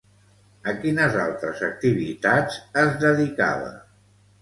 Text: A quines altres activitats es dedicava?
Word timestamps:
A 0.71 0.73
quines 0.85 1.17
altres 1.27 1.63
activitats 1.69 2.59
es 2.85 3.01
dedicava? 3.07 3.73